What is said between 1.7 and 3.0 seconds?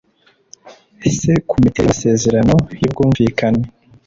y amasezerano y